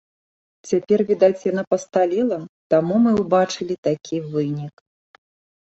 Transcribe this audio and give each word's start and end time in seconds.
Цяпер, 0.69 1.03
відаць, 1.09 1.43
яна 1.51 1.63
пасталела, 1.75 2.39
таму 2.75 2.95
мы 3.05 3.11
ўбачылі 3.21 3.75
такі 3.89 4.15
вынік. 4.33 4.75